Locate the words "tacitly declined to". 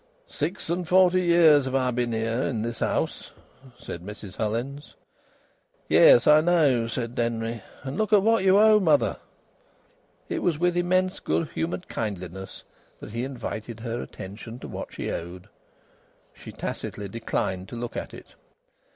16.51-17.75